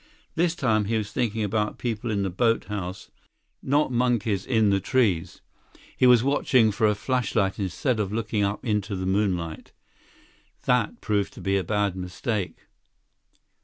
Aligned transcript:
This 0.33 0.55
time, 0.55 0.85
he 0.85 0.97
was 0.97 1.11
thinking 1.11 1.43
about 1.43 1.77
people 1.77 2.09
in 2.09 2.23
the 2.23 2.31
boathouse, 2.31 3.11
not 3.61 3.91
monkeys 3.91 4.47
in 4.47 4.71
the 4.71 4.79
trees. 4.79 5.41
He 5.95 6.07
was 6.07 6.23
watching 6.23 6.71
for 6.71 6.87
a 6.87 6.95
flashlight 6.95 7.59
instead 7.59 7.99
of 7.99 8.11
looking 8.11 8.41
up 8.43 8.65
into 8.65 8.95
the 8.95 9.05
moonlight. 9.05 9.73
That 10.65 11.01
proved 11.01 11.33
to 11.33 11.41
be 11.41 11.55
a 11.55 11.63
bad 11.63 11.95
mistake. 11.95 12.65